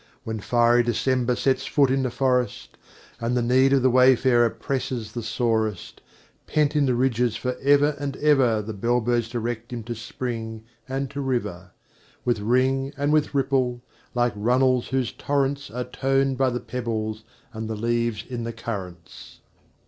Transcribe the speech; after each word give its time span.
When 0.23 0.39
fiery 0.39 0.81
December 0.81 1.35
sets 1.35 1.67
foot 1.67 1.91
in 1.91 2.01
the 2.01 2.09
forest, 2.09 2.75
And 3.19 3.37
the 3.37 3.43
need 3.43 3.71
of 3.71 3.83
the 3.83 3.89
wayfarer 3.91 4.49
presses 4.49 5.11
the 5.11 5.21
sorest, 5.21 6.01
Pent 6.47 6.75
in 6.75 6.87
the 6.87 6.95
ridges 6.95 7.35
for 7.35 7.55
ever 7.61 7.95
and 7.99 8.17
ever 8.17 8.63
The 8.63 8.73
bell 8.73 8.99
birds 8.99 9.29
direct 9.29 9.71
him 9.71 9.83
to 9.83 9.93
spring 9.93 10.63
and 10.89 11.07
to 11.11 11.21
river, 11.21 11.73
With 12.25 12.39
ring 12.39 12.93
and 12.97 13.13
with 13.13 13.35
ripple, 13.35 13.83
like 14.15 14.33
runnels 14.35 14.87
who 14.87 15.05
torrents 15.05 15.69
Are 15.69 15.83
toned 15.83 16.35
by 16.35 16.49
the 16.49 16.59
pebbles 16.59 17.23
and 17.53 17.69
the 17.69 17.75
leaves 17.75 18.25
in 18.27 18.43
the 18.43 18.53
currents. 18.53 19.41